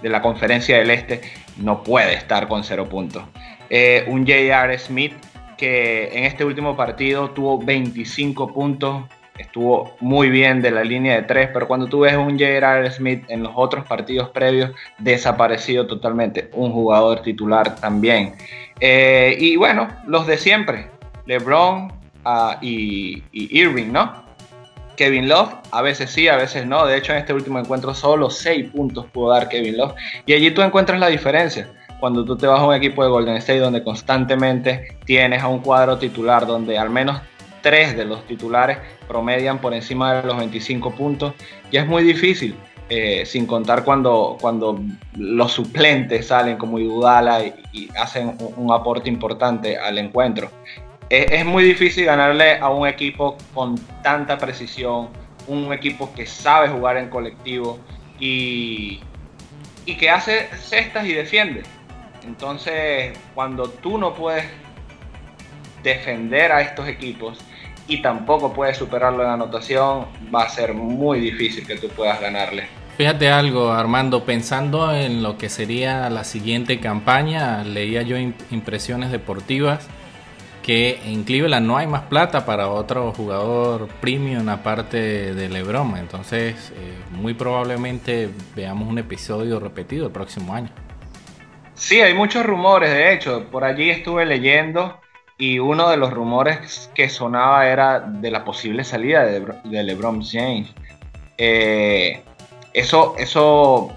[0.00, 1.20] de, la conferencia del Este
[1.56, 3.24] no puede estar con cero puntos.
[3.68, 4.78] Eh, un J.R.
[4.78, 5.12] Smith
[5.56, 9.04] que en este último partido tuvo 25 puntos,
[9.36, 12.90] estuvo muy bien de la línea de tres, pero cuando tú ves un J.R.
[12.90, 18.34] Smith en los otros partidos previos, desaparecido totalmente, un jugador titular también.
[18.80, 20.86] Eh, y bueno, los de siempre,
[21.26, 21.92] LeBron
[22.24, 24.22] uh, y, Irving, ¿no?
[24.96, 26.86] Kevin Love, a veces sí, a veces no.
[26.86, 29.94] De hecho, en este último encuentro solo 6 puntos pudo dar Kevin Love.
[30.26, 31.68] Y allí tú encuentras la diferencia.
[32.00, 35.60] Cuando tú te vas a un equipo de Golden State donde constantemente tienes a un
[35.60, 37.20] cuadro titular donde al menos
[37.62, 38.78] tres de los titulares
[39.08, 41.32] promedian por encima de los 25 puntos,
[41.70, 42.54] ya es muy difícil,
[42.90, 44.78] eh, sin contar cuando, cuando
[45.16, 50.50] los suplentes salen como Idudala y, hacen un, aporte importante al encuentro.
[51.14, 55.10] Es, muy difícil ganarle a un equipo con tanta precisión,
[55.46, 57.78] un equipo que sabe jugar en colectivo
[58.18, 58.98] y,
[59.84, 61.64] y que hace cestas y defiende.
[62.24, 64.46] Entonces, cuando tú no puedes
[65.82, 67.38] defender a estos equipos,
[67.88, 72.68] y tampoco puedes superarlo en anotación, va a ser muy difícil que tú puedas ganarle.
[72.96, 79.90] Fíjate algo, Armando, pensando en lo que sería la siguiente campaña, leía yo impresiones deportivas
[80.62, 85.96] que en Cleveland no hay más plata para otro jugador premium aparte de LeBron.
[85.96, 90.70] Entonces, eh, muy probablemente veamos un episodio repetido el próximo año.
[91.74, 95.00] Sí, hay muchos rumores, de hecho, por allí estuve leyendo
[95.36, 100.72] y uno de los rumores que sonaba era de la posible salida de, LeBron James.
[101.38, 102.22] Eh,
[102.72, 103.92] eso, eso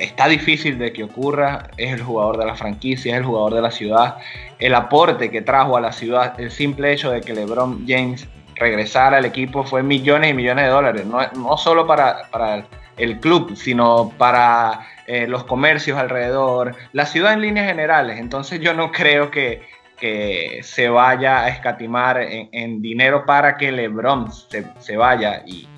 [0.00, 1.68] está difícil de que ocurra.
[1.76, 4.16] Es el jugador de la franquicia, es el jugador de la ciudad.
[4.58, 9.18] El aporte que trajo a la ciudad, el simple hecho de que LeBron James regresara
[9.18, 11.06] al equipo fue millones y millones de dólares.
[11.06, 17.32] No, no solo para, para el club, sino para eh, los comercios alrededor, la ciudad
[17.32, 18.18] en líneas generales.
[18.18, 19.62] Entonces yo no creo que,
[19.98, 25.68] que se vaya a escatimar en, dinero para que LeBron se, vaya y,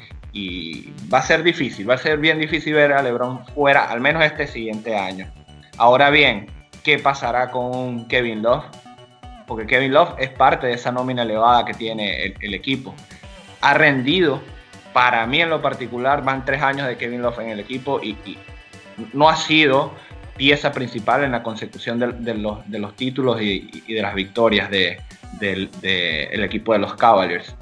[1.13, 4.25] va a ser difícil, va a ser bien difícil ver a LeBron fuera, al menos
[4.25, 5.27] este siguiente año.
[5.77, 6.47] Ahora bien,
[6.83, 8.65] ¿qué pasará con Kevin Love?
[9.47, 12.95] Porque Kevin Love es parte de esa nómina elevada que tiene el, equipo.
[13.61, 14.41] Ha rendido,
[14.93, 18.17] para mí en lo particular, van tres años de Kevin Love en el equipo y
[19.13, 19.93] no ha sido
[20.37, 24.99] pieza principal en la consecución de, los, títulos y, de las victorias del
[26.33, 27.55] equipo de los Cavaliers.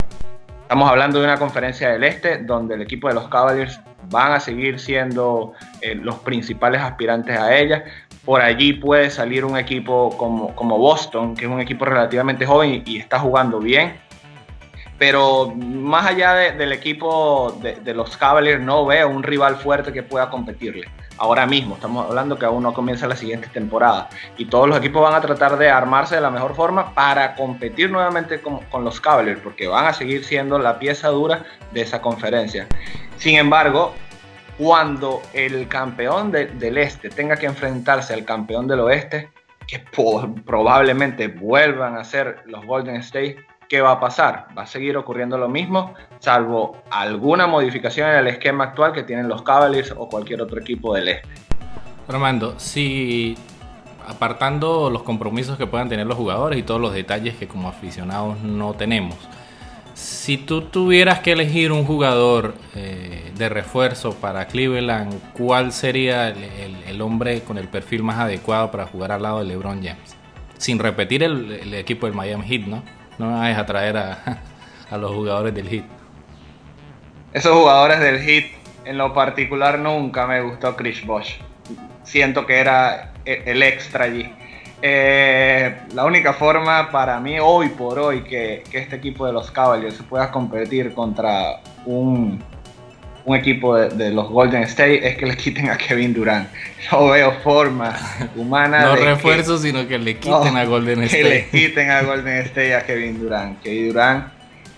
[0.70, 4.38] Estamos hablando de una conferencia del Este donde el equipo de los Cavaliers van a
[4.38, 7.82] seguir siendo eh, los principales aspirantes a ella.
[8.24, 12.84] Por allí puede salir un equipo como, como Boston, que es un equipo relativamente joven
[12.86, 13.94] y, está jugando bien.
[14.96, 20.04] Pero más allá del equipo de, de los Cavaliers, no veo un rival fuerte que
[20.04, 20.86] pueda competirle
[21.20, 21.74] ahora mismo.
[21.74, 24.08] Estamos hablando que aún no comienza la siguiente temporada.
[24.38, 27.90] Y todos los equipos van a tratar de armarse de la mejor forma para competir
[27.90, 32.66] nuevamente con, los Cavaliers, porque van a seguir siendo la pieza dura de esa conferencia.
[33.18, 33.94] Sin embargo,
[34.56, 39.28] cuando el campeón del este tenga que enfrentarse al campeón del oeste,
[39.66, 43.36] que probablemente vuelvan a ser los Golden State,
[43.70, 44.48] ¿qué va a pasar?
[44.58, 49.28] Va a seguir ocurriendo lo mismo, salvo alguna modificación en el esquema actual que tienen
[49.28, 51.28] los Cavaliers o cualquier otro equipo del este.
[52.08, 53.38] Armando, si
[54.08, 58.40] apartando los compromisos que puedan tener los jugadores y todos los detalles que como aficionados
[58.40, 59.16] no tenemos,
[59.94, 67.00] si tú tuvieras que elegir un jugador eh, de refuerzo para Cleveland, ¿cuál sería el,
[67.00, 70.16] hombre con el perfil más adecuado para jugar al lado de LeBron James?
[70.58, 72.99] Sin repetir el, el equipo del Miami Heat, ¿no?
[73.20, 73.96] No me vayas a traer
[74.90, 75.84] a, los jugadores del Hit.
[77.32, 78.46] Esos jugadores del Hit,
[78.84, 81.36] en lo particular, nunca me gustó Chris Bosch.
[82.02, 84.32] Siento que era e, el extra allí.
[84.82, 89.50] Eh, la única forma para mí, hoy por hoy, que, que este equipo de los
[89.50, 92.42] Cavaliers pueda competir contra un
[93.24, 96.48] un equipo de, los Golden State es que le quiten a Kevin Durant.
[96.90, 97.96] No veo forma
[98.36, 98.82] humana.
[98.82, 101.22] no refuerzos, sino que le quiten a Golden State.
[101.22, 103.60] Que le quiten a Golden State a Kevin Durant.
[103.62, 104.24] Kevin Durant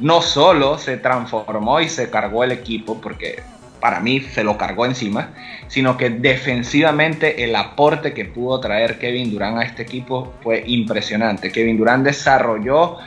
[0.01, 3.43] no solo se transformó y se cargó el equipo, porque
[3.82, 5.30] para mí se lo cargó encima,
[5.66, 11.51] sino que defensivamente el aporte que pudo traer Kevin Durán a este equipo fue impresionante.
[11.51, 12.99] Kevin Durán desarrolló,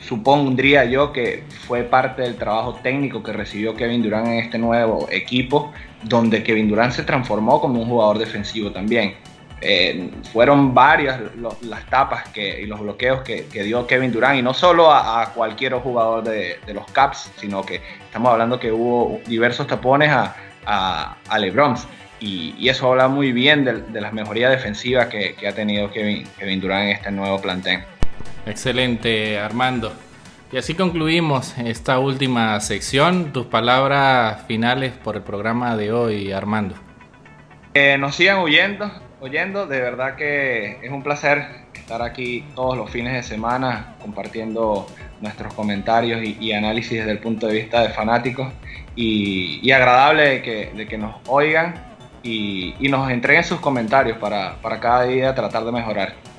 [0.00, 5.08] supondría yo que fue parte del trabajo técnico que recibió Kevin Durán en este nuevo
[5.10, 5.72] equipo,
[6.02, 9.14] donde Kevin Durán se transformó como un jugador defensivo también.
[9.62, 11.20] Eh, fueron varias
[11.62, 15.74] las tapas que, y los bloqueos que, dio Kevin Durant y no solo a, cualquier
[15.74, 20.34] jugador de, los Caps, sino que estamos hablando que hubo diversos tapones a,
[20.64, 21.74] a, LeBron
[22.20, 26.84] y, eso habla muy bien de, las mejorías defensivas que, ha tenido Kevin, Kevin Durant
[26.84, 27.82] en este nuevo plantel.
[28.50, 29.92] Excelente, Armando.
[30.50, 33.32] Y así concluimos esta última sección.
[33.32, 36.74] Tus palabras finales por el programa de hoy, Armando.
[37.74, 38.90] Eh, nos sigan huyendo,
[39.20, 39.68] oyendo.
[39.68, 41.44] De verdad que es un placer
[41.74, 44.88] estar aquí todos los fines de semana compartiendo
[45.20, 48.52] nuestros comentarios y, análisis desde el punto de vista de fanáticos.
[48.96, 51.74] Y, agradable de que, de que, nos oigan
[52.24, 56.29] y, nos entreguen sus comentarios para, para cada día tratar de mejorar.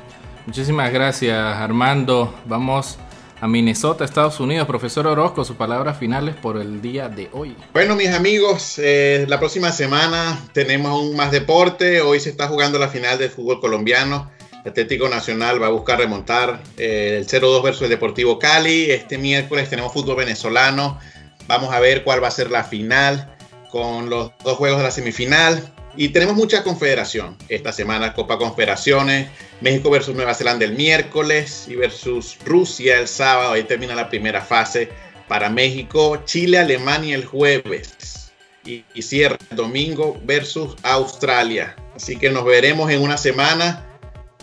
[0.46, 2.34] Muchísimas gracias Armando.
[2.46, 2.98] Vamos
[3.40, 4.68] a Minnesota, Estados Unidos.
[4.68, 7.56] Profesor Orozco, sus palabras finales por el día de hoy.
[7.74, 12.02] Bueno, mis amigos, eh, la próxima semana tenemos aún más deporte.
[12.02, 14.32] Hoy se está jugando la final del fútbol colombiano.
[14.66, 18.92] Atlético Nacional va a buscar remontar eh, el 0-2 versus el Deportivo Cali.
[18.92, 21.00] Este miércoles tenemos fútbol venezolano.
[21.48, 23.36] Vamos a ver cuál va a ser la final
[23.72, 25.74] con los dos juegos de la semifinal.
[25.96, 27.38] Y tenemos mucha confederación.
[27.50, 29.30] Esta semana Copa Confederaciones,
[29.60, 33.54] México versus Nueva Zelanda el miércoles y versus Rusia el sábado.
[33.54, 34.90] Ahí termina la primera fase
[35.28, 38.32] para México, Chile, Alemania el jueves.
[38.64, 41.76] Y, y cierra el domingo versus Australia.
[41.96, 43.88] Así que nos veremos en una semana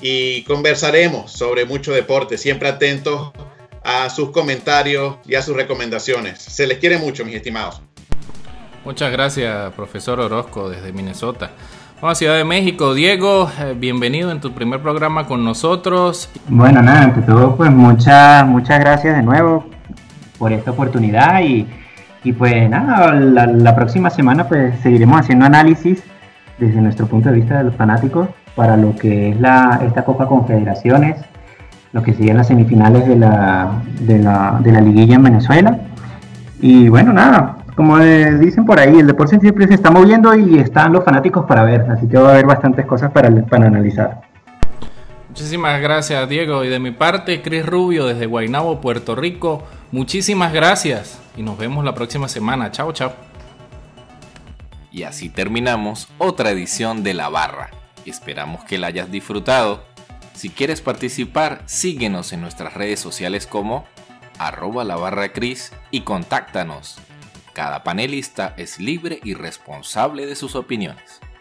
[0.01, 2.37] y conversaremos sobre mucho deporte.
[2.37, 3.31] Siempre atentos
[3.85, 6.41] a sus comentarios y a sus recomendaciones.
[6.43, 7.81] Se les quiere mucho, mis estimados.
[8.89, 11.51] Muchas gracias, profesor Orozco, desde Minnesota.
[12.01, 12.95] Vamos a Ciudad de México.
[12.95, 16.31] Diego, eh, bienvenido en tu primer programa con nosotros.
[16.49, 19.67] Bueno, nada, ante todo, pues muchas, muchas gracias de nuevo
[20.39, 21.67] por esta oportunidad y,
[22.25, 26.03] y pues nada, la, próxima semana pues seguiremos haciendo análisis
[26.57, 30.27] desde nuestro punto de vista de los fanáticos para lo que es la, esta Copa
[30.27, 31.21] Confederaciones,
[31.93, 35.79] lo que siguen las semifinales de la, de la, de la liguilla en Venezuela.
[36.63, 40.93] Y bueno, nada, como dicen por ahí, el deporte siempre se está moviendo y están
[40.93, 44.21] los fanáticos para ver, así que va a haber bastantes cosas para, para analizar.
[45.29, 49.63] Muchísimas gracias Diego y de mi parte Cris Rubio desde Guaynabo, Puerto Rico,
[49.93, 53.13] muchísimas gracias y nos vemos la próxima semana, chao chao.
[54.91, 57.71] Y así terminamos otra edición de La Barra,
[58.05, 59.85] esperamos que la hayas disfrutado.
[60.35, 63.85] Si quieres participar, síguenos en nuestras redes sociales como
[64.41, 66.99] arroba la barra Cris y contáctanos
[67.59, 71.21] cada panelista es libre y responsable de sus opiniones.